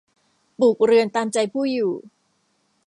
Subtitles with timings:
[0.59, 1.93] ปลูกเรือนตามใจผู้อยู่